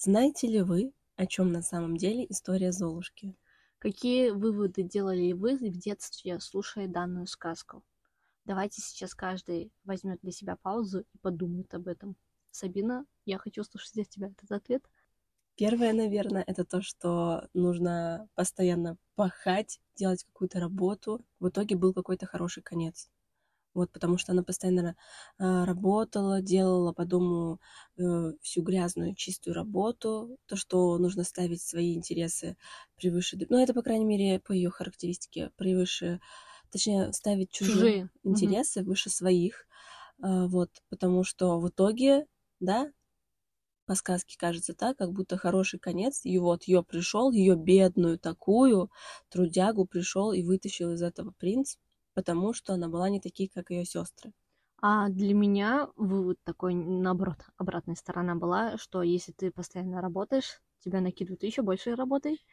[0.00, 3.34] Знаете ли вы, о чем на самом деле история Золушки?
[3.80, 7.82] Какие выводы делали вы в детстве, слушая данную сказку?
[8.44, 12.14] Давайте сейчас каждый возьмет для себя паузу и подумает об этом.
[12.52, 14.84] Сабина, я хочу услышать от тебя этот ответ.
[15.56, 21.24] Первое, наверное, это то, что нужно постоянно пахать, делать какую-то работу.
[21.40, 23.10] В итоге был какой-то хороший конец.
[23.74, 24.96] Вот, потому что она постоянно
[25.38, 27.60] э, работала, делала по дому
[27.96, 32.56] э, всю грязную, чистую работу, то, что нужно ставить свои интересы
[32.96, 33.38] превыше...
[33.48, 36.20] Ну, это, по крайней мере, по ее характеристике, превыше...
[36.70, 38.10] Точнее, ставить чужие, чужие.
[38.24, 38.90] интересы угу.
[38.90, 39.66] выше своих.
[40.22, 42.26] Э, вот, потому что в итоге,
[42.60, 42.90] да,
[43.88, 46.20] по сказке кажется так, как будто хороший конец.
[46.24, 48.90] И вот ее пришел, ее бедную такую
[49.30, 51.76] трудягу пришел и вытащил из этого принц,
[52.18, 54.32] потому что она была не такие, как ее сестры.
[54.82, 61.00] А для меня вывод такой, наоборот, обратная сторона была, что если ты постоянно работаешь, тебя
[61.00, 62.44] накидывают еще больше работой,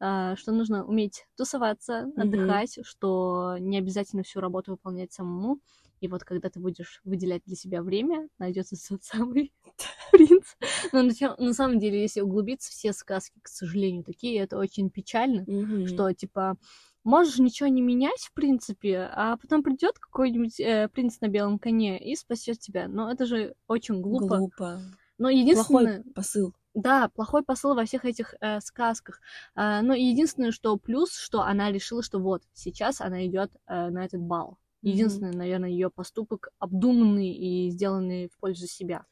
[0.00, 2.84] а, что нужно уметь тусоваться, отдыхать, mm-hmm.
[2.84, 5.60] что не обязательно всю работу выполнять самому.
[6.00, 9.52] И вот когда ты будешь выделять для себя время, найдется тот самый
[10.10, 10.56] принц.
[10.90, 15.42] Но на, на самом деле, если углубиться, все сказки, к сожалению, такие, это очень печально,
[15.42, 15.86] mm-hmm.
[15.86, 16.56] что типа
[17.04, 21.98] можешь ничего не менять, в принципе, а потом придет какой-нибудь э, принц на белом коне
[21.98, 22.88] и спасет тебя.
[22.88, 24.38] Но это же очень глупо.
[24.38, 24.80] Глупо.
[25.18, 25.96] Но единственное...
[25.96, 26.54] Плохой посыл.
[26.74, 29.20] Да, плохой посыл во всех этих э, сказках.
[29.54, 34.04] Э, но единственное, что плюс, что она решила, что вот сейчас она идет э, на
[34.04, 34.58] этот бал.
[34.80, 35.36] Единственный, mm-hmm.
[35.36, 39.04] наверное, ее поступок обдуманный и сделанный в пользу себя.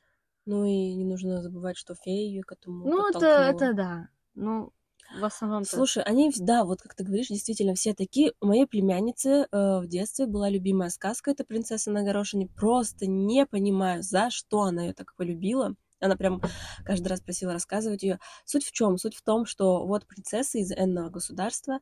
[0.46, 4.08] Ну и не нужно забывать, что фея ее к этому Ну, это, это да.
[4.34, 4.72] Ну,
[5.18, 5.64] в основном.
[5.64, 8.32] Слушай, они, да, вот как ты говоришь, действительно все такие.
[8.40, 12.48] У моей племянницы э, в детстве была любимая сказка, это «Принцесса на горошине».
[12.48, 15.74] Просто не понимаю, за что она ее так полюбила.
[16.00, 16.40] Она прям
[16.84, 18.18] каждый раз просила рассказывать ее.
[18.44, 18.96] Суть в чем?
[18.96, 21.80] Суть в том, что вот принцесса из энного государства,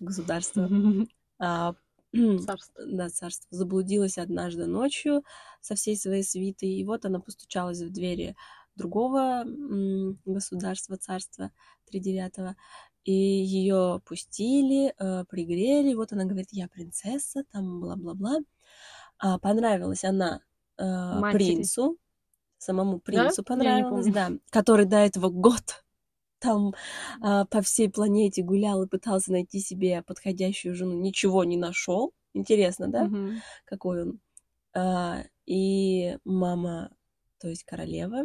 [0.00, 0.68] государства,
[1.38, 1.74] а,
[2.46, 2.84] царство.
[2.86, 5.24] да, царство, заблудилась однажды ночью
[5.60, 8.36] со всей своей свитой, и вот она постучалась в двери
[8.78, 9.44] другого
[10.24, 11.50] государства, царства
[11.84, 12.56] тридевятого,
[13.04, 18.38] и ее пустили, э, пригрели, вот она говорит, я принцесса, там бла-бла-бла.
[19.18, 20.40] А понравилась она
[20.78, 21.98] э, принцу,
[22.58, 23.42] самому принцу да?
[23.42, 25.84] понравилась, да, который до этого год
[26.38, 26.74] там
[27.24, 32.12] э, по всей планете гулял и пытался найти себе подходящую жену, ничего не нашел.
[32.34, 33.30] Интересно, да, угу.
[33.64, 34.20] какой он.
[34.74, 36.90] А, и мама,
[37.38, 38.24] то есть королева,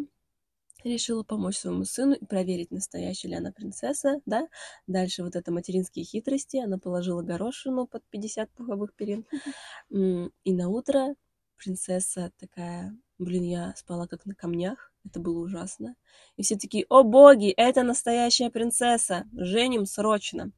[0.90, 4.48] решила помочь своему сыну и проверить, настоящая ли она принцесса, да.
[4.88, 9.26] Дальше вот это материнские хитрости, она положила горошину под 50 пуховых перин.
[10.44, 11.16] И на утро
[11.58, 15.96] принцесса такая, блин, я спала как на камнях, это было ужасно.
[16.38, 20.52] И все такие, о боги, это настоящая принцесса, женим срочно.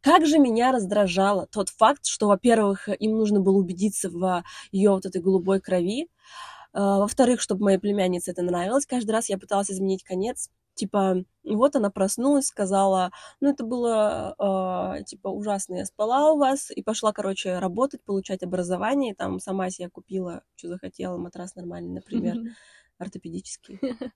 [0.00, 5.06] Как же меня раздражало тот факт, что, во-первых, им нужно было убедиться в ее вот
[5.06, 6.08] этой голубой крови,
[6.80, 10.50] во-вторых, чтобы моей племяннице это нравилось, каждый раз я пыталась изменить конец.
[10.74, 16.72] Типа, вот она проснулась, сказала, ну, это было, э, типа, ужасно, я спала у вас,
[16.72, 22.36] и пошла, короче, работать, получать образование, там сама себе купила, что захотела, матрас нормальный, например,
[22.98, 23.78] ортопедический.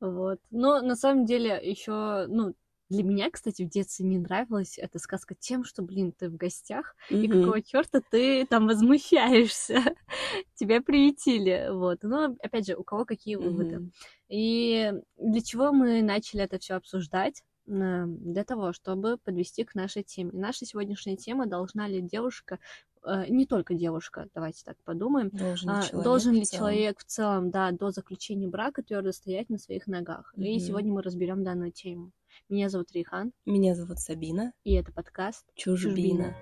[0.00, 0.38] Вот.
[0.50, 2.54] Но на самом деле еще, ну,
[2.90, 6.94] для меня, кстати, в детстве не нравилась эта сказка тем, что, блин, ты в гостях,
[7.10, 7.22] mm-hmm.
[7.22, 9.82] и какого черта ты там возмущаешься?
[10.54, 12.02] Тебя приютили, вот.
[12.02, 13.76] Но, опять же, у кого какие выводы.
[13.76, 13.90] Mm-hmm.
[14.28, 17.42] И для чего мы начали это все обсуждать?
[17.66, 20.30] Для того, чтобы подвести к нашей теме.
[20.34, 22.58] Наша сегодняшняя тема должна ли девушка
[23.02, 27.50] э, не только девушка, давайте так подумаем, должен, а, человек, должен ли человек в целом,
[27.50, 30.34] да, до заключения брака твердо стоять на своих ногах.
[30.36, 30.44] Mm-hmm.
[30.44, 32.12] И сегодня мы разберем данную тему.
[32.50, 33.32] Меня зовут Рихан.
[33.46, 34.52] Меня зовут Сабина.
[34.64, 36.34] И это подкаст Чужбина.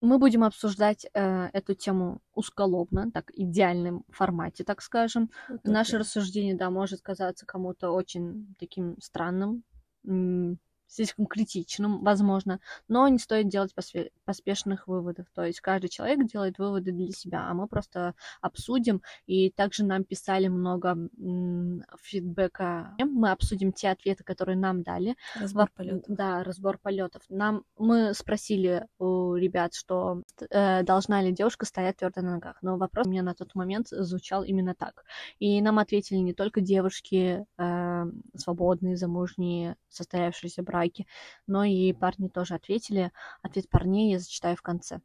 [0.00, 5.30] Мы будем обсуждать э, эту тему усколобно, так, идеальном формате, так скажем.
[5.48, 9.62] Вот Наше рассуждение, да, может казаться кому-то очень таким странным,
[10.92, 13.74] слишком критичным, возможно, но не стоит делать
[14.24, 15.26] поспешных выводов.
[15.34, 19.02] То есть каждый человек делает выводы для себя, а мы просто обсудим.
[19.26, 20.96] И также нам писали много
[22.02, 22.94] фидбэка.
[22.98, 25.16] Мы обсудим те ответы, которые нам дали.
[25.40, 26.04] Разбор полетов.
[26.08, 27.22] Да, разбор полетов.
[27.28, 32.58] Нам мы спросили у ребят, что э, должна ли девушка стоять твердо на ногах.
[32.62, 35.04] Но вопрос у меня на тот момент звучал именно так.
[35.38, 38.04] И нам ответили не только девушки э,
[38.36, 41.06] свободные, замужние, состоявшиеся браки, браке.
[41.46, 43.12] Но и парни тоже ответили.
[43.42, 45.00] Ответ парней я зачитаю в конце.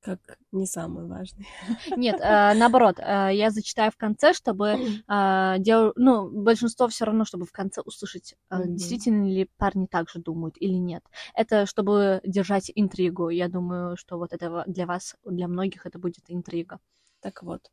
[0.00, 1.46] как не самый важный.
[1.96, 4.66] Нет, э, наоборот, э, я зачитаю в конце, чтобы
[5.08, 5.92] э, дел...
[5.96, 8.76] ну, большинство все равно, чтобы в конце услышать, Мгм.
[8.76, 11.02] действительно ли парни так же думают или нет.
[11.34, 13.30] Это чтобы держать интригу.
[13.30, 16.80] Я думаю, что вот это для вас, для многих это будет интрига.
[17.20, 17.70] Так вот,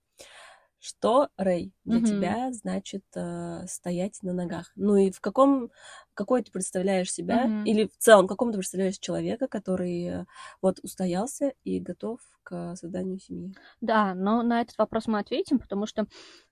[0.81, 2.01] что, Рэй, для Мгм.
[2.01, 4.72] тебя значит э, стоять на ногах?
[4.75, 5.72] Ну и в каком,
[6.16, 7.66] какой ты представляешь себя, Мгм.
[7.66, 10.25] или в целом, каком ты представляешь человека, который э,
[10.62, 13.56] вот устоялся и готов к созданию семьи?
[13.81, 16.07] Да, но на этот вопрос мы ответим, потому что,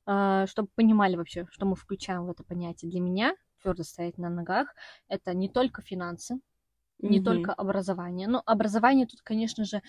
[0.08, 2.90] э, чтобы понимали вообще, что мы включаем в это понятие.
[2.92, 4.74] Для меня твердо стоять на ногах
[5.08, 6.40] это не только финансы,
[7.00, 7.22] не Мгм.
[7.22, 8.28] только образование.
[8.28, 9.82] Ну, образование тут, конечно же, э,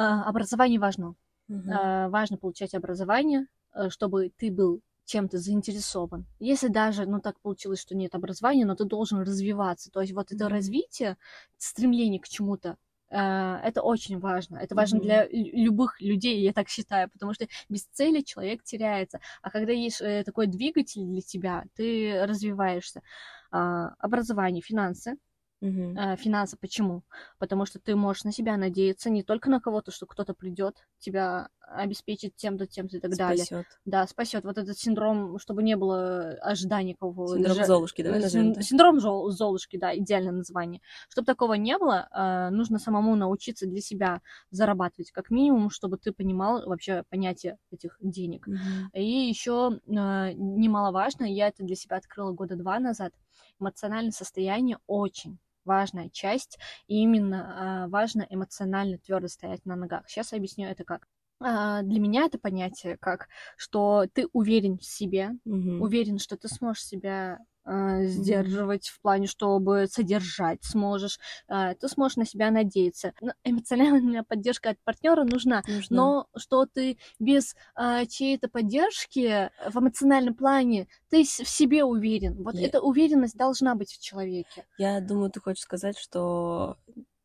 [0.00, 1.14] образование важно.
[1.48, 1.80] Мгм.
[1.80, 3.48] Э, важно получать образование,
[3.90, 6.26] чтобы ты был чем-то заинтересован.
[6.38, 9.90] Если даже, ну, так получилось, что нет образования, но ты должен развиваться.
[9.90, 11.16] То есть вот это развитие,
[11.56, 12.76] стремление к чему-то,
[13.10, 13.16] э,
[13.64, 14.58] это очень важно.
[14.58, 19.20] Это важно для лю- любых людей, я так считаю, потому что без цели человек теряется.
[19.40, 23.02] А когда есть э, такой двигатель для тебя, ты развиваешься.
[23.50, 25.16] А, Образование, финансы,
[25.60, 25.98] Мгм.
[25.98, 26.56] э, финансы.
[26.56, 27.02] Почему?
[27.38, 31.48] Потому что ты можешь на себя надеяться, не только на кого-то, что кто-то придет, тебя
[31.60, 33.44] обеспечит тем-то, тем-то и так далее.
[33.44, 33.66] Спасет.
[33.84, 34.44] Да, спасет.
[34.44, 38.62] Вот этот синдром, чтобы не было ожиданий кого Синдром Золушки, давай назовем так.
[38.62, 40.80] Синдром Зол- Золушки, да, идеальное название.
[41.10, 46.12] Чтобы такого не было, э, нужно самому научиться для себя зарабатывать, как минимум, чтобы ты
[46.12, 48.46] понимал вообще понятие этих денег.
[48.46, 48.90] Мгм.
[48.94, 53.12] И еще немаловажно, я это для себя открыла года два назад,
[53.60, 55.38] эмоциональное состояние очень
[55.68, 60.08] важная часть, и именно а, важно эмоционально твердо стоять на ногах.
[60.08, 61.06] Сейчас я объясню это как.
[61.40, 65.78] А, Для меня это понятие как, что ты уверен в себе, Мгм.
[65.78, 67.38] уверен, что ты сможешь себя
[67.68, 71.18] а, сдерживать в плане, чтобы содержать сможешь,
[71.48, 73.12] а, ты сможешь на себя надеяться.
[73.20, 75.96] Но Эмоциональная поддержка от партнера нужна, Нужно.
[75.96, 82.42] но что ты без а, чьей-то поддержки в эмоциональном плане, ты в себе уверен.
[82.42, 84.66] Вот Я- эта уверенность должна быть в человеке.
[84.78, 86.76] Я думаю, ты хочешь сказать, что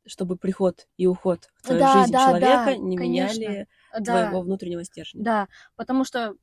[0.06, 3.40] чтобы приход и уход в твою Да, жизнь да, человека да, не конечно.
[3.40, 3.68] меняли
[3.98, 5.24] Да, твоего внутреннего стержня.
[5.24, 5.48] да,
[5.78, 6.36] потому что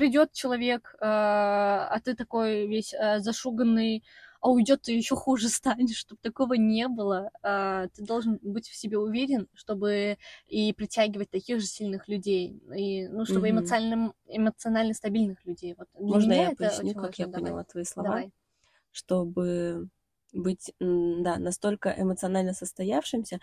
[0.00, 4.04] придет человек, э, а ты такой весь э, зашуганный,
[4.40, 7.30] а уйдет ты еще хуже станешь, чтобы такого не было.
[7.42, 10.16] А, Ты должен быть в себе уверен, чтобы
[10.46, 13.50] и притягивать таких же сильных людей, и ну чтобы Мгм.
[13.50, 15.74] эмоционально, эмоционально стабильных людей.
[15.76, 17.18] Вот для Можно меня я это поясню, как важно.
[17.18, 18.22] я Давай, поняла твои слова?
[18.22, 18.32] давай.
[18.92, 19.88] Чтобы
[20.32, 23.40] быть, да, настолько эмоционально состоявшимся,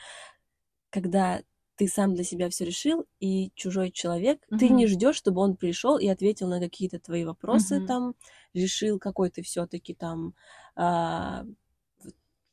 [0.91, 1.41] когда
[1.77, 4.71] ты сам для себя все решил, и чужой человек, ты Мгм.
[4.71, 7.85] не ждешь, чтобы он пришел и ответил на какие-то твои вопросы, Мгм.
[7.85, 8.15] там,
[8.53, 10.35] решил, какой ты все-таки там
[10.75, 11.45] а,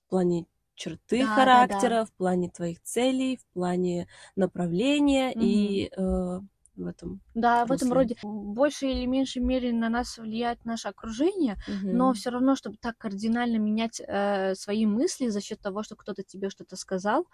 [0.07, 6.41] в плане черты Да, да, характера, в плане твоих целей, в плане направления и э,
[6.77, 7.21] в этом.
[7.35, 7.93] Да, в этом русле.
[7.93, 11.59] роде в большей или меньшей мере на нас влияет наше окружение,
[11.91, 12.15] но Мгм.
[12.15, 16.49] все равно, чтобы так кардинально менять э, свои мысли за счет того, что кто-то тебе
[16.49, 17.27] что-то сказал,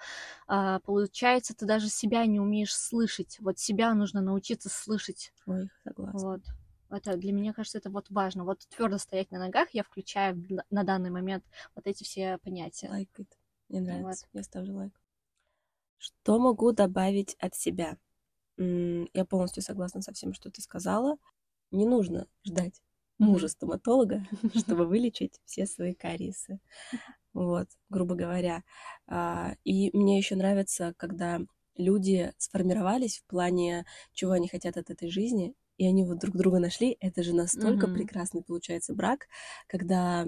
[0.48, 3.38] а, получается, ты даже себя не умеешь слышать.
[3.40, 5.32] Вот себя нужно научиться слышать.
[5.46, 6.30] Ой, согласна.
[6.30, 6.42] Вот.
[6.90, 8.44] Это для меня кажется, это вот важно.
[8.44, 11.44] Вот твердо стоять на ногах, я включаю на данный момент
[11.74, 12.90] вот эти все понятия.
[12.90, 13.38] Лайк it.
[13.68, 13.88] Мне Вот.
[13.94, 14.26] нравится.
[14.34, 15.00] Я ставлю лайк.
[15.98, 17.96] Что могу добавить от себя?
[18.60, 21.16] Я полностью согласна со всем, что ты сказала.
[21.70, 22.82] Не нужно ждать
[23.18, 26.60] мужа стоматолога, чтобы вылечить все свои кариесы.
[27.32, 28.62] Вот, грубо говоря.
[29.06, 31.40] А, И мне еще нравится, когда
[31.76, 36.58] люди сформировались в плане, чего они хотят от этой жизни, и они вот друг друга
[36.58, 36.96] нашли.
[37.00, 39.26] Это же настолько прекрасный получается брак,
[39.66, 40.26] когда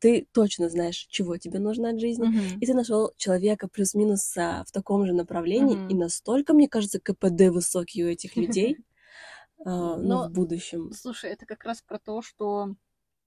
[0.00, 2.60] ты точно знаешь, чего тебе нужно от жизни, Мгм.
[2.60, 5.96] и ты нашел человека плюс-минус а, в таком же направлении, и Мгм.
[5.96, 8.78] настолько, мне кажется, КПД высокий у этих людей,
[9.64, 10.92] а, ну, в будущем.
[10.92, 12.76] Слушай, это как раз про то, что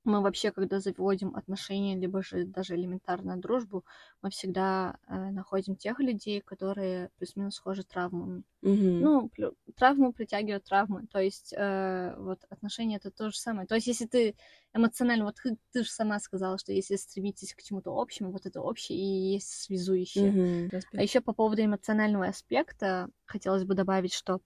[0.03, 3.85] мы вообще, когда заводим отношения, либо же даже элементарную дружбу,
[4.21, 8.43] мы всегда э, находим тех людей, которые плюс-минус схожи травмами.
[8.61, 8.99] Мгм.
[8.99, 11.07] Ну, плю- травму притягивают травмы.
[11.07, 13.67] То есть, э, вот отношения это то же самое.
[13.67, 14.35] То есть, если ты
[14.73, 18.61] эмоционально, вот ты, ты же сама сказала, что если стремитесь к чему-то общему, вот это
[18.61, 20.35] общее и есть связующее.
[20.35, 20.69] Мгм.
[20.95, 24.41] А еще по поводу эмоционального аспекта хотелось бы добавить, что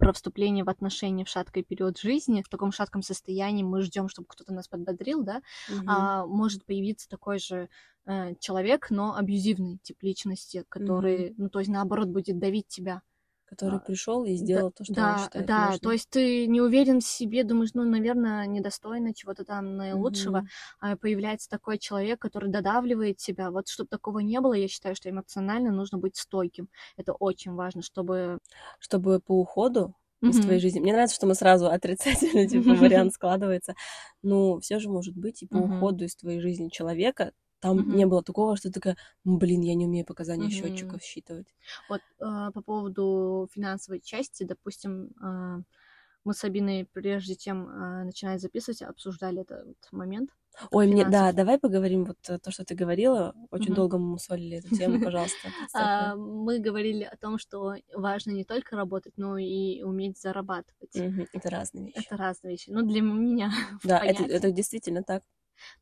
[0.00, 4.26] про вступление в отношения в шаткий период жизни, в таком шатком состоянии мы ждем, чтобы
[4.28, 5.86] кто-то нас подбодрил, да, Мгм.
[5.86, 7.68] а может появиться такой же
[8.06, 13.02] э, человек, но абьюзивный тип личности, который, ну, то есть наоборот будет давить тебя.
[13.50, 15.80] Который А, пришел и сделал то, что он Да, считает да, нужным.
[15.82, 20.50] то есть ты не уверен в себе, думаешь, ну, наверное, недостойно чего-то там наилучшего, Мгм.
[20.80, 23.50] а появляется такой человек, который додавливает тебя.
[23.50, 26.68] Вот чтобы такого не было, я считаю, что эмоционально нужно быть стойким.
[26.96, 28.38] Это очень важно, чтобы...
[28.78, 29.94] Чтобы по уходу
[30.26, 30.80] из твоей жизни.
[30.80, 33.74] Мне нравится, что мы сразу отрицательно, типа, вариант складывается.
[34.22, 35.58] Ну, все же может быть и по Мгм.
[35.58, 37.32] уходу из твоей жизни человека.
[37.60, 38.06] Там не Мгм.
[38.06, 40.50] было такого, что такая, «М, блин, я не умею показания Мгм.
[40.50, 41.54] счетчиков считывать.
[41.88, 45.62] Вот э, по поводу финансовой части, допустим, э,
[46.24, 50.30] мы с Абиной, прежде чем э, начинать записывать, обсуждали этот момент.
[50.72, 51.32] Ой, мне, да, финансов.
[51.32, 53.34] давай поговорим вот э, то, что ты говорила.
[53.50, 53.74] Очень Мгм.
[53.74, 55.54] долго мы мусолили эту тему, пожалуйста.
[56.16, 61.04] Мы говорили о том, что важно не только работать, но и уметь зарабатывать.
[61.32, 62.08] Это разные вещи.
[62.08, 62.70] Это разные вещи.
[62.70, 63.52] Ну, для меня
[63.82, 65.22] Да, это действительно так.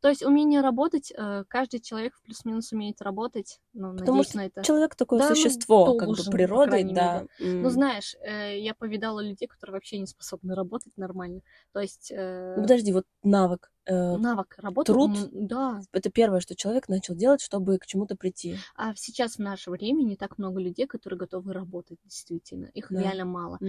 [0.01, 3.61] То есть умение работать, э, каждый человек плюс-минус умеет работать.
[3.73, 4.63] Ну, Потому что на это.
[4.65, 7.25] человек такое Да, ну, существо, как бы должен, природой, да.
[7.25, 7.29] мере.
[7.61, 7.71] Ну, м.
[7.71, 11.41] знаешь, э, я повидала людей, которые вообще не способны работать нормально.
[11.73, 12.11] То есть
[12.57, 13.71] Ну, э, подожди, вот навык,
[14.11, 15.81] навык работы, труд, м, да.
[15.93, 18.65] это первое, что человек начал делать, чтобы к чему-то прийти.
[18.77, 22.67] А сейчас в наше время не так много людей, которые готовы работать, действительно.
[22.67, 23.01] Их Да.
[23.01, 23.61] реально мало.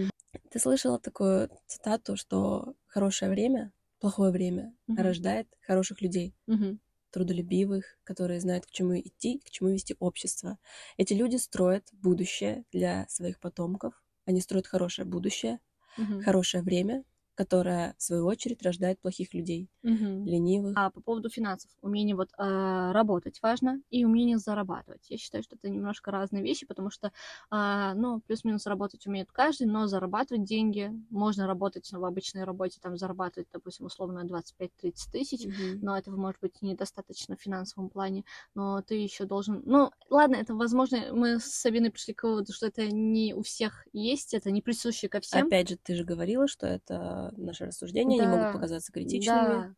[0.50, 5.16] Ты слышала такую цитату, что хорошее время, плохое время Мгм.
[5.18, 6.80] рождает хороших людей, Мгм.
[7.10, 10.58] трудолюбивых, которые знают, к чему идти, к чему вести общество.
[10.96, 14.04] Эти люди строят будущее для своих потомков.
[14.26, 15.60] Они строят хорошее будущее,
[15.96, 16.26] Мгм.
[16.26, 17.04] хорошее время,
[17.44, 20.32] которое, в свою очередь, рождает плохих людей, Мгм.
[20.32, 20.76] ленивых.
[20.76, 25.10] А по поводу финансов, умение вот э, работать важно и умение зарабатывать.
[25.10, 27.12] Я считаю, что это немножко разные вещи, потому что,
[27.50, 32.78] а, ну, плюс-минус работать умеет каждый, но зарабатывать деньги можно работать ну, в обычной работе,
[32.80, 35.82] там зарабатывать, допустим, условно 25-30 тысяч, Мгм.
[35.82, 40.54] но этого может быть недостаточно в финансовом плане, но ты еще должен, ну, ладно, это
[40.54, 44.62] возможно, мы с Сабиной пришли к выводу, что это не у всех есть, это не
[44.62, 45.52] присуще ко всем.
[45.52, 49.66] Опять же, ты же говорила, что это наши рассуждения, они могут Да, показаться критичными.
[49.66, 49.74] Да.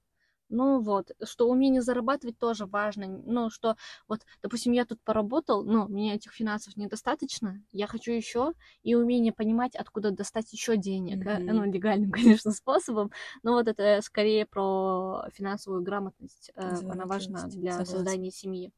[0.54, 3.06] Ну вот, что умение зарабатывать тоже важно.
[3.09, 8.52] Ну, что вот, допустим, я тут поработал, но мне этих финансов недостаточно, я хочу еще,
[8.82, 11.25] и умение понимать, откуда достать еще денег.
[11.25, 11.49] Мгм.
[11.49, 13.12] Ну, легальным, конечно, способом.
[13.42, 16.52] Но вот это скорее про финансовую грамотность.
[16.54, 17.94] э, Она важна для согласна.
[17.97, 18.73] создания семьи.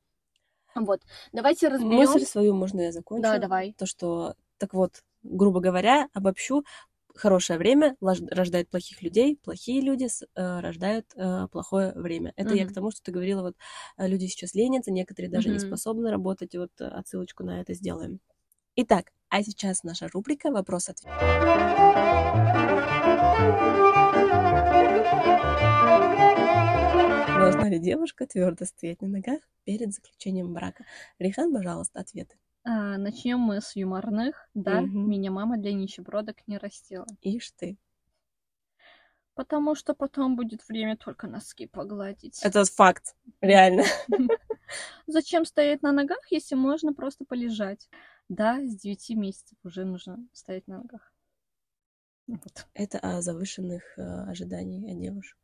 [0.76, 1.00] Вот,
[1.32, 1.90] давайте разберем.
[1.90, 3.22] Мысль свою можно я закончу?
[3.22, 3.74] Да, давай.
[3.78, 6.64] То, что, так вот, грубо говоря, обобщу,
[7.14, 12.32] хорошее время рождает плохих людей, плохие люди э, рождают э, плохое время.
[12.36, 13.56] Это я к тому, что ты говорила, вот
[13.96, 15.66] э, люди сейчас ленятся, некоторые даже не Мгм.
[15.66, 18.20] способны работать, вот отсылочку на это сделаем.
[18.76, 21.12] Итак, а сейчас наша рубрика «Вопрос-ответ».
[27.38, 30.84] Должна ли девушка твердо стоять на ногах перед заключением брака?
[31.18, 32.36] Рихан, пожалуйста, ответы.
[32.64, 34.48] А, Начнем мы с юморных.
[34.54, 35.10] Да, Мгм.
[35.10, 37.06] меня мама для нищебродок не растила.
[37.20, 37.76] Ишь ты.
[39.34, 42.40] Потому что потом будет время только носки погладить.
[42.42, 43.84] Это факт, реально.
[45.06, 47.88] Зачем стоять на ногах, если можно просто полежать?
[48.28, 51.12] Да, с 9 месяцев уже нужно стоять на ногах.
[52.26, 55.43] Вот, Это о завышенных э, ожиданиях от девушек.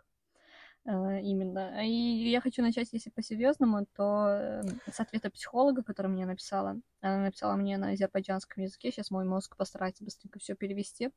[0.85, 1.85] Э, именно.
[1.85, 6.81] И я хочу начать, если по-серьезному, то э, с ответа психолога, который мне написала.
[7.01, 8.91] Она написала мне на азербайджанском языке.
[8.91, 11.11] Сейчас мой мозг постарается быстренько все перевести.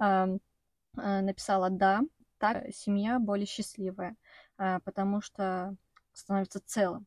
[0.00, 0.28] А,
[0.94, 2.00] написала да,
[2.38, 4.16] так семья более счастливая,
[4.56, 5.76] потому что
[6.12, 7.06] становится целым.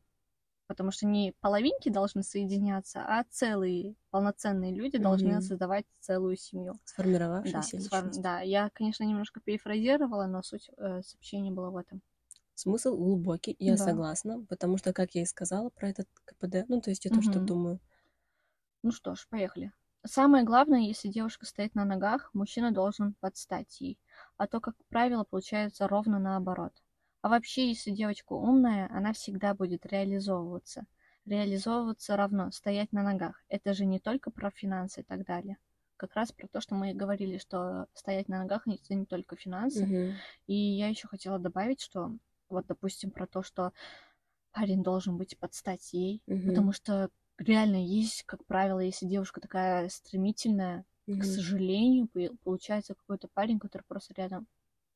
[0.72, 5.42] Потому что не половинки должны соединяться, а целые полноценные люди должны Мгм.
[5.42, 6.72] создавать целую семью.
[6.72, 8.22] Да, Сформировавшаяся сформ- личность.
[8.22, 12.00] да, я, конечно, немножко перефразировала, но суть э, сообщения была в этом.
[12.54, 13.84] Смысл глубокий, я Да.
[13.84, 17.20] согласна, потому что, как я и сказала про этот КПД, ну, то есть я то,
[17.20, 17.78] что думаю.
[18.82, 19.72] Ну что ж, поехали.
[20.06, 23.98] Самое главное, если девушка стоит на ногах, мужчина должен подстать ей.
[24.38, 26.72] А то, как правило, получается ровно наоборот.
[27.22, 30.86] А вообще, если девочка умная, она всегда будет реализовываться.
[31.24, 33.42] Реализовываться равно стоять на ногах.
[33.48, 35.56] Это же не только про финансы и так далее.
[35.96, 39.86] Как раз про то, что мы говорили, что стоять на ногах это не только финансы.
[39.86, 40.20] Мгм.
[40.48, 42.12] И я еще хотела добавить, что
[42.48, 43.72] вот, допустим, про то, что
[44.52, 46.46] парень должен быть под стать ей, Мгм.
[46.46, 50.84] потому что реально есть, как правило, если девушка такая стремительная,
[51.18, 51.24] к Мгм.
[51.24, 54.46] сожалению, пол- получается какой-то парень, который просто рядом,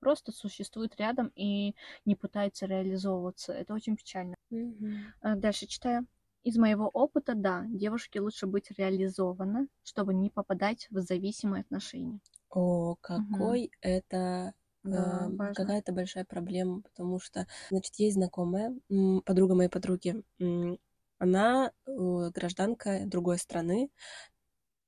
[0.07, 3.53] просто существует рядом и не пытается реализовываться.
[3.53, 4.37] Это очень печально.
[5.21, 6.07] А Дальше читаю.
[6.45, 12.21] Из моего опыта, да, девушке лучше быть реализована, чтобы не попадать в зависимые отношения.
[12.51, 15.53] О, какой это Да, важно.
[15.53, 18.75] какая-то большая проблема, потому что, значит, есть знакомая,
[19.25, 20.23] подруга моей подруги,
[21.19, 23.91] она э, гражданка другой страны,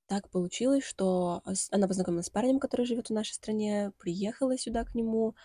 [0.09, 4.95] так получилось, что она познакомилась с парнем, который живет в нашей стране, приехала сюда к
[4.95, 5.35] нему,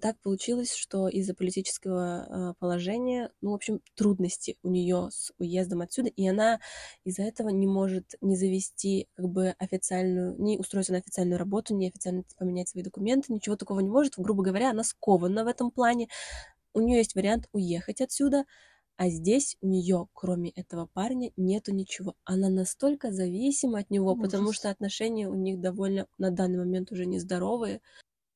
[0.00, 5.82] так получилось, что из-за политического э, положения, ну, в общем, трудности у нее с уездом
[5.82, 6.58] отсюда, и она
[7.04, 11.86] из-за этого не может не завести как бы официальную, не устроиться на официальную работу, не
[11.86, 14.14] официально поменять свои документы, ничего такого не может.
[14.16, 16.08] Грубо говоря, она скована в этом плане.
[16.72, 18.44] У нее есть вариант уехать отсюда,
[18.98, 22.16] а здесь у нее, кроме этого парня, нету ничего.
[22.24, 24.24] Она настолько зависима от него, Ужас.
[24.24, 27.80] потому что отношения у них довольно на данный момент уже нездоровые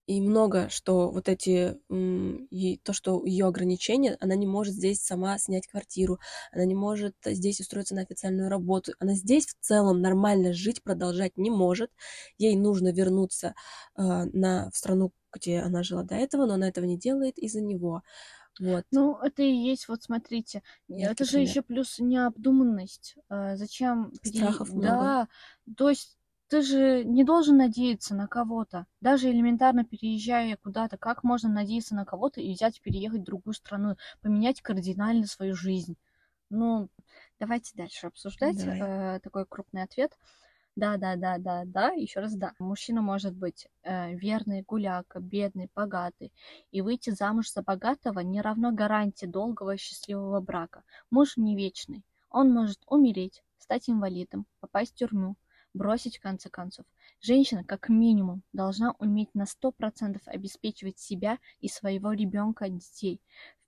[0.07, 5.39] и много, что вот эти, и то, что ее ограничения, она не может здесь сама
[5.39, 6.19] снять квартиру,
[6.53, 11.37] она не может здесь устроиться на официальную работу, она здесь в целом нормально жить, продолжать
[11.37, 11.91] не может,
[12.39, 13.55] ей нужно вернуться
[13.97, 14.03] э,
[14.33, 18.03] на, в страну, где она жила до этого, но она этого не делает из-за него.
[18.61, 18.85] Вот.
[18.93, 23.17] Ну, это и есть, вот смотрите, Яркий это же еще плюс необдуманность.
[23.29, 24.13] А, зачем?
[24.23, 24.99] Страхов много.
[24.99, 25.29] Да,
[25.77, 26.19] то есть
[26.49, 28.87] ты же не должен надеяться на кого-то.
[29.01, 33.97] Даже элементарно переезжая куда-то, как можно надеяться на кого-то и взять, переехать в другую страну,
[34.21, 35.97] поменять кардинально свою жизнь?
[36.51, 36.91] Ну,
[37.41, 39.17] давайте дальше обсуждать Давай.
[39.17, 40.13] э, такой крупный ответ.
[40.77, 42.53] Да, да, да, да, да, еще раз да.
[42.59, 46.33] Мужчина может быть э, верный, гуляка, бедный, богатый.
[46.71, 50.83] И выйти замуж за богатого не равно гарантии долгого счастливого брака.
[51.11, 52.03] Муж не вечный.
[52.31, 55.37] Он может умереть, стать инвалидом, попасть в тюрьму,
[55.75, 56.87] бросить в конце концов.
[57.21, 63.21] Женщина, как минимум, должна уметь на 100% обеспечивать себя и своего ребенка детей.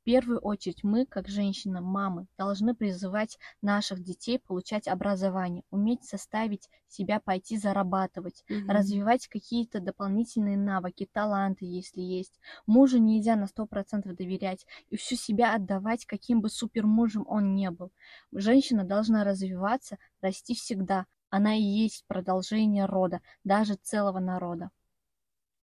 [0.04, 6.68] В первую очередь мы, как женщина, мамы, должны призывать наших детей получать образование, уметь составить
[6.88, 8.66] себя пойти зарабатывать, mm-hmm.
[8.68, 12.38] развивать какие-то дополнительные навыки, таланты, если есть.
[12.66, 17.90] Мужу нельзя на 100% доверять и всю себя отдавать, каким бы супермужем он не был.
[18.30, 24.68] Женщина должна развиваться, расти всегда, она и есть продолжение рода, даже целого народа.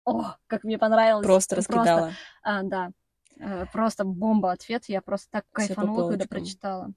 [0.04, 1.24] О, как мне понравилось.
[1.24, 1.98] Просто раскидала.
[2.00, 2.92] Просто, а, да,
[3.72, 4.84] просто бомба ответ.
[4.88, 6.92] Я просто так кайфанула, когда прочитала.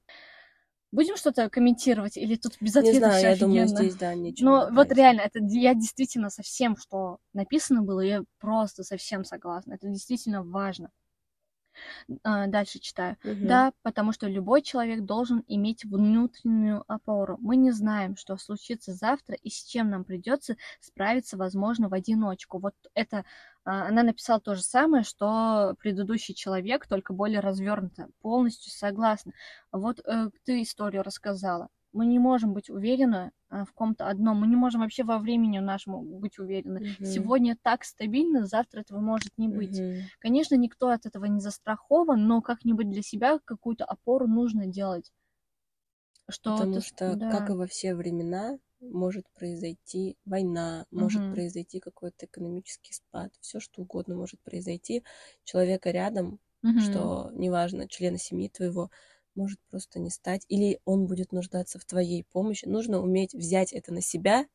[0.91, 4.49] Будем что-то комментировать или тут без ответа Не знаю, я думаю, здесь, да, ничего.
[4.49, 9.75] Но вот реально, это я действительно совсем, что написано было, я просто совсем согласна.
[9.75, 10.91] Это действительно важно.
[12.23, 13.17] А, дальше читаю.
[13.23, 13.47] Угу.
[13.47, 17.37] Да, потому что любой человек должен иметь внутреннюю опору.
[17.39, 22.59] Мы не знаем, что случится завтра и с чем нам придется справиться, возможно, в одиночку.
[22.59, 23.25] Вот это
[23.63, 28.09] она написала то же самое, что предыдущий человек, только более развернуто.
[28.21, 29.33] Полностью согласна.
[29.71, 34.39] Вот э, ты историю рассказала мы не можем быть уверены а, в ком-то одном.
[34.39, 36.79] Мы не можем вообще во времени нашему быть уверены.
[36.79, 37.05] Mm-hmm.
[37.05, 39.79] Сегодня так стабильно, завтра этого может не быть.
[39.79, 40.01] Mm-hmm.
[40.19, 45.11] Конечно, никто от этого не застрахован, но как-нибудь для себя какую-то опору нужно делать.
[46.29, 46.81] Что Потому ты...
[46.81, 47.31] что, да.
[47.31, 51.33] как и во все времена, может произойти война, может mm-hmm.
[51.33, 55.03] произойти какой-то экономический спад, все что угодно может произойти.
[55.43, 56.79] Человека рядом, mm-hmm.
[56.79, 58.89] что неважно, члена семьи твоего,
[59.35, 62.65] может просто не стать, или он будет нуждаться в твоей помощи.
[62.65, 64.45] Нужно уметь взять это на себя,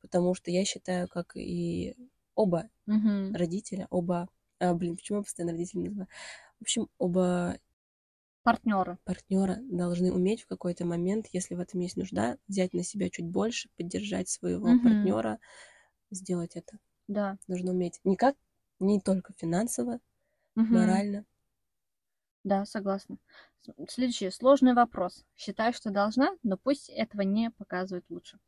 [0.00, 1.96] потому что я считаю, как и
[2.34, 3.32] оба угу.
[3.34, 6.08] родителя, оба, а, блин, почему я постоянно родителями называю?
[6.58, 7.58] В общем, оба
[8.42, 13.10] партнера партнера должны уметь в какой-то момент, если в этом есть нужда, взять на себя
[13.10, 14.82] чуть больше, поддержать своего угу.
[14.82, 15.38] партнера,
[16.10, 16.78] сделать это.
[17.08, 17.38] Да.
[17.48, 18.36] Нужно уметь не как,
[18.78, 20.00] не только финансово,
[20.56, 20.66] угу.
[20.66, 21.24] морально,
[22.42, 23.18] да, согласна.
[23.88, 25.24] Следующий сложный вопрос.
[25.36, 28.38] Считаю, что должна, но пусть этого не показывает лучше.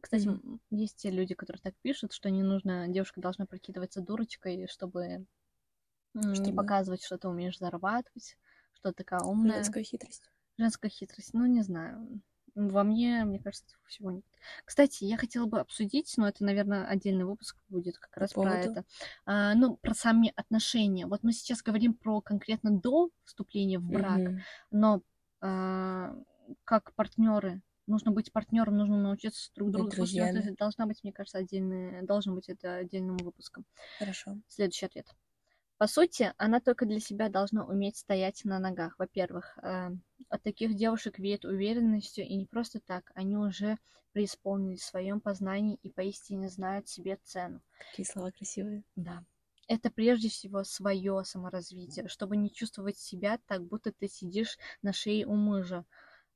[0.00, 0.58] Кстати, mm-hmm.
[0.70, 5.26] есть те люди, которые так пишут, что не нужно, девушка должна прикидываться дурочкой, чтобы,
[6.12, 6.38] чтобы...
[6.38, 8.36] не показывать, что ты умеешь зарабатывать,
[8.74, 9.56] что такая умная.
[9.56, 10.30] Женская хитрость.
[10.58, 12.20] Женская хитрость, ну не знаю.
[12.54, 14.24] Во мне, мне кажется, этого всего нет.
[14.64, 18.58] Кстати, я хотела бы обсудить, но это, наверное, отдельный выпуск будет как раз По про
[18.58, 18.84] это.
[19.24, 21.06] А, ну, про сами отношения.
[21.06, 24.38] Вот мы сейчас говорим про конкретно до вступления в брак, mm-hmm.
[24.70, 25.02] но
[25.40, 26.14] а,
[26.64, 29.90] как партнеры нужно быть партнером, нужно научиться друг другу.
[29.90, 33.64] Слушайте, это должна быть, мне кажется, отдельный, должен быть это отдельным выпуском.
[33.98, 34.36] Хорошо.
[34.48, 35.06] Следующий ответ.
[35.82, 38.96] По сути, она только для себя должна уметь стоять на ногах.
[39.00, 39.90] Во-первых, э,
[40.28, 43.76] от таких девушек веет уверенностью, и не просто так, они уже
[44.12, 47.60] преисполнились в своем познании и поистине знают себе цену.
[47.90, 48.84] Какие слова красивые.
[48.94, 49.24] Да.
[49.66, 55.26] Это прежде всего свое саморазвитие, чтобы не чувствовать себя так, будто ты сидишь на шее
[55.26, 55.84] у мужа.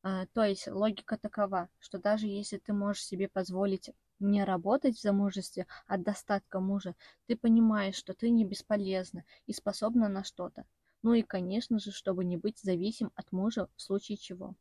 [0.02, 5.02] А, то есть логика такова, что даже если ты можешь себе позволить не работать в
[5.02, 6.94] замужестве от достатка мужа,
[7.26, 10.64] ты понимаешь, что ты не бесполезна и способна на что-то.
[11.02, 14.55] Ну и, конечно же, чтобы не быть зависим от мужа в случае чего.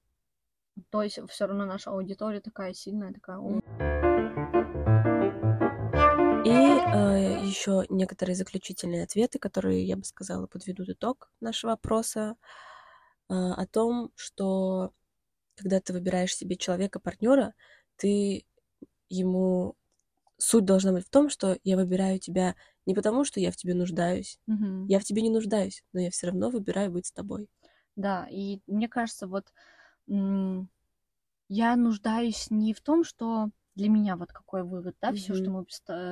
[0.89, 3.62] То есть все равно наша аудитория такая сильная, такая умная.
[6.46, 12.36] И э, еще некоторые заключительные ответы, которые, я бы сказала, подведут итог нашего опроса
[13.30, 14.91] э, о том, что
[15.56, 17.54] когда ты выбираешь себе человека, партнера,
[17.96, 18.46] ты
[19.10, 19.76] ему
[20.38, 23.76] суть должна быть в том, что я выбираю тебя не потому, что я в тебе
[23.76, 24.89] нуждаюсь, Мгм.
[24.89, 27.50] я в тебе не нуждаюсь, но я все равно выбираю быть с тобой.
[27.96, 29.52] Да, и мне кажется, вот
[31.50, 35.65] я нуждаюсь не в том, что для меня вот какой вывод, да, все, что мы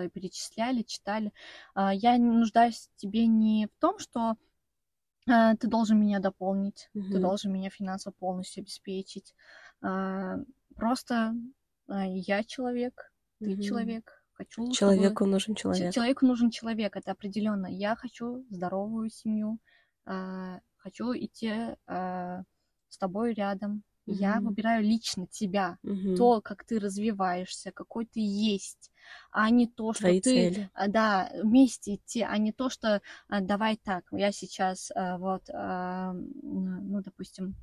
[0.10, 1.34] перечисляли, читали.
[1.74, 4.36] А, Я нуждаюсь в тебе не в том, что
[5.30, 7.20] а, ты должен меня дополнить, ты Мгм.
[7.20, 9.36] должен меня финансово полностью обеспечить.
[9.82, 10.38] А,
[10.76, 11.36] Просто
[11.88, 13.62] я человек, ты Мгм.
[13.62, 15.94] человек, хочу чтобы- Человеку нужен Ч- человек.
[15.94, 17.68] Человеку нужен человек, это определенно.
[17.68, 19.60] Я хочу здоровую семью,
[20.06, 21.52] а, хочу идти
[21.88, 22.44] а,
[22.90, 23.84] с тобой рядом.
[24.06, 24.48] Я Мгм.
[24.50, 26.18] выбираю лично тебя, Мгм.
[26.18, 28.92] то, как ты развиваешься, какой ты есть,
[29.32, 30.70] а не то, что Твои ты, цели.
[30.74, 35.50] а, да, вместе идти, а не то, что а, давай так, я сейчас а, вот,
[35.54, 37.56] а, ну, допустим,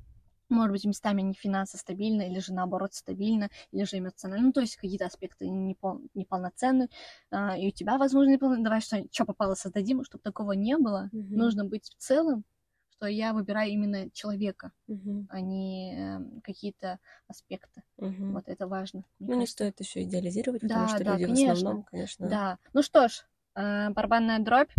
[0.51, 4.61] может быть, местами не финансово стабильно, или же наоборот стабильно, или же эмоционально, ну, то
[4.61, 6.89] есть какие-то аспекты непол- неполноценны,
[7.31, 8.63] а, и у тебя, возможно, неполно...
[8.63, 11.09] Давай что, что попало создадим, чтобы такого не было.
[11.11, 11.37] Мгм.
[11.37, 12.43] Нужно быть в целом,
[12.91, 15.27] что я выбираю именно человека, Мгм.
[15.31, 17.83] а не эм, какие-то аспекты.
[17.97, 18.33] Мгм.
[18.33, 19.03] Вот это важно.
[19.19, 19.53] Ну, не кажется.
[19.53, 21.53] стоит еще идеализировать, потому Да, что да, люди в конечно.
[21.53, 22.29] основном, конечно.
[22.29, 22.59] Да.
[22.73, 24.71] Ну что ж, э, барабанная дробь.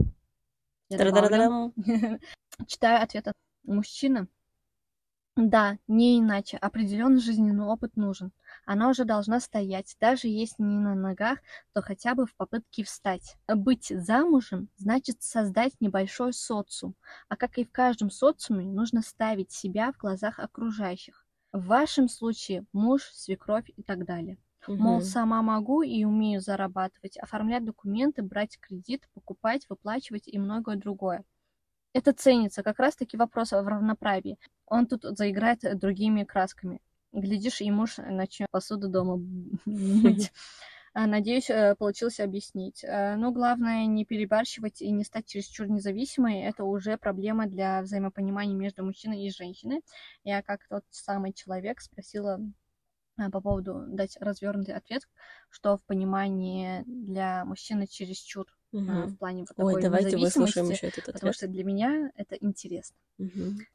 [2.67, 4.29] Читаю ответ от мужчины.
[5.37, 6.59] Да, не иначе.
[6.59, 8.33] Определенный жизненный опыт нужен.
[8.67, 11.39] Она уже должна стоять, даже если не на ногах,
[11.73, 13.37] то хотя бы в попытке встать.
[13.49, 16.97] Быть замужем значит создать небольшой социум,
[17.31, 21.25] а как и в каждом социуме, нужно ставить себя в глазах окружающих.
[21.53, 24.37] В вашем случае муж, свекровь и так далее.
[24.77, 25.01] Мол, Мгм.
[25.01, 31.25] сама могу и умею зарабатывать, оформлять документы, брать кредит, покупать, выплачивать и многое другое.
[31.95, 34.39] Это ценится, как раз-таки вопрос в равноправии.
[34.67, 36.81] Он тут заиграет э, другими красками.
[37.13, 39.21] Глядишь, и муж начнет посуду дома
[39.67, 40.33] мыть.
[40.95, 42.85] А, Надеюсь, э, получилось объяснить.
[42.85, 46.43] Э, Но главное не перебарщивать и не стать чересчур независимой.
[46.43, 49.81] Это уже проблема для взаимопонимания между мужчиной и женщиной.
[50.23, 52.39] Я как тот самый человек спросила
[53.17, 55.09] а, по поводу дать развернутый ответ,
[55.49, 58.47] что в понимании для мужчины чересчур
[58.87, 59.09] а, Мгм.
[59.09, 61.35] в плане вот Ой, такой давайте выслушаем еще этот потому ответ.
[61.35, 62.97] что для меня это интересно.
[63.19, 63.67] Мгм.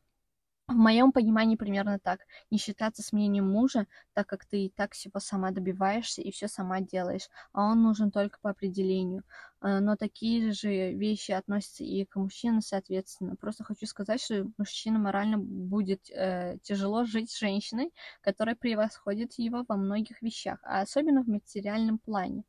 [0.67, 2.19] В моем понимании примерно так.
[2.51, 6.49] Не считаться с мнением мужа, так как ты и так всего сама добиваешься и все
[6.49, 9.23] сама делаешь, а он нужен только по определению.
[9.61, 13.37] А, Но такие же вещи относятся и к мужчинам, соответственно.
[13.37, 19.63] Просто хочу сказать, что мужчина морально будет э, тяжело жить с женщиной, которая превосходит его
[19.65, 22.43] во многих вещах, а особенно в материальном плане.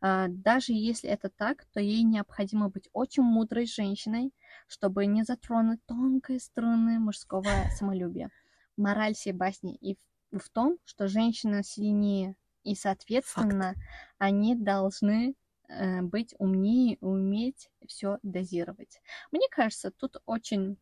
[0.00, 4.32] Даже если это так, то ей необходимо быть очень мудрой женщиной,
[4.66, 7.44] чтобы не затронуть тонкие струны мужского
[7.78, 8.30] самолюбия.
[8.76, 9.98] Мораль всей басни и
[10.30, 13.74] в, том, что женщина сильнее, и, соответственно,
[14.18, 15.34] они должны
[15.68, 19.00] э, быть умнее, уметь все дозировать.
[19.30, 20.76] Мне кажется, тут очень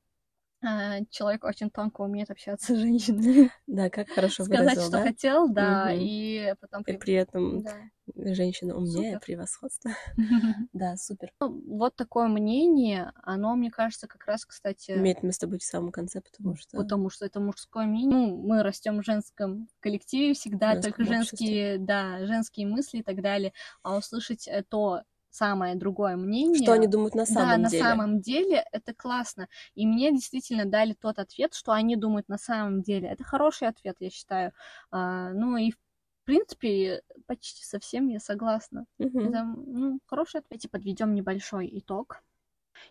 [1.10, 3.50] человек очень тонко умеет общаться с женщиной.
[3.66, 5.02] Да, как хорошо Сказать, выразил, что да?
[5.02, 5.98] хотел, да, Мгм.
[6.00, 6.82] и потом...
[6.82, 7.72] И при- этом Да.
[8.34, 9.20] женщина умнее, Супер.
[9.26, 9.90] превосходство.
[10.72, 11.32] Да, супер.
[11.40, 15.90] Ну, Вот такое мнение, оно, мне кажется, как раз, кстати, Имеет место быть в самом
[15.92, 16.76] конце, потому что...
[16.76, 18.10] потому что это мужское мнение.
[18.16, 23.52] Ну, мы растем в женском коллективе всегда, только женские, да, женские мысли и так далее.
[23.82, 25.02] А услышать э, то
[25.36, 26.62] самое другое мнение.
[26.62, 27.82] Что они думают на самом да, на деле.
[27.82, 29.48] самом деле это классно.
[29.74, 33.08] И мне действительно дали тот ответ, что они думают на самом деле.
[33.08, 34.52] Это хороший ответ, я считаю.
[34.90, 35.78] А, ну и в
[36.24, 38.86] принципе почти со всем я согласна.
[38.98, 39.18] Мгм.
[39.28, 40.46] Это ну, хороший ответ.
[40.50, 42.22] Давайте подведем небольшой итог.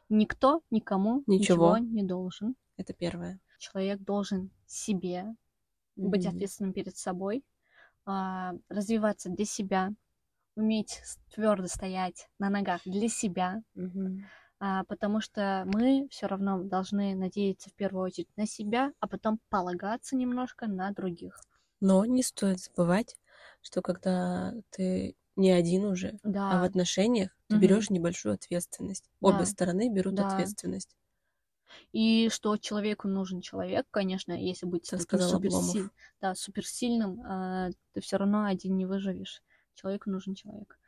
[0.09, 1.77] Никто никому Ничего.
[1.77, 2.55] ничего не должен.
[2.77, 3.39] Это первое.
[3.57, 5.35] Человек должен себе
[5.95, 7.43] быть ответственным перед собой,
[8.05, 9.93] а, развиваться для себя,
[10.55, 11.01] уметь
[11.33, 14.29] твердо стоять на ногах для себя, Мгм.
[14.59, 19.39] а, потому что мы все равно должны надеяться в первую очередь на себя, а потом
[19.49, 21.45] полагаться немножко на других.
[21.79, 23.15] Но не стоит забывать,
[23.61, 27.57] что когда ты не один уже, а в Да, отношениях ты Мгм.
[27.57, 29.09] берешь небольшую ответственность.
[29.21, 29.45] Обе Да.
[29.45, 30.19] стороны берут Да.
[30.19, 30.95] ответственность.
[31.93, 35.93] и что человеку нужен человек, конечно, если быть Так таким сказал суперси- Обломов.
[36.21, 39.41] да, суперсильным, а, ты все равно один не выживешь.
[39.75, 40.79] Человеку нужен человек.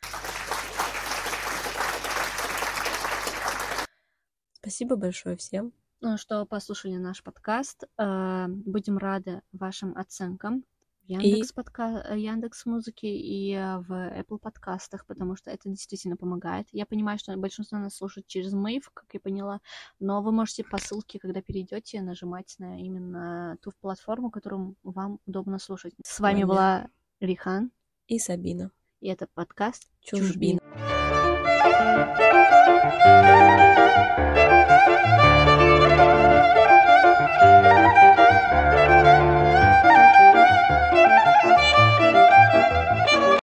[4.54, 5.74] Спасибо большое всем.
[6.02, 7.84] Ну, что послушали наш подкаст.
[7.98, 10.64] Э, Будем рады вашим оценкам.
[11.08, 11.54] Яндекс, и...
[11.54, 12.14] подка...
[12.14, 16.68] Яндекс музыки и в Apple подкастах, потому что это действительно помогает.
[16.72, 19.62] Я понимаю, что большинство нас слушает через Мейв, как я поняла,
[20.00, 25.60] но вы можете по ссылке, когда перейдете, нажимать на именно ту платформу, которую вам удобно
[25.60, 25.94] слушать.
[26.04, 26.90] С вами была
[27.22, 27.72] Рихан
[28.08, 28.72] и Сабина.
[29.00, 30.60] И это подкаст «Чужбина».
[30.60, 30.62] Чужбина.